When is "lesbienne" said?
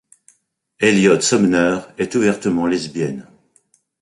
2.65-3.27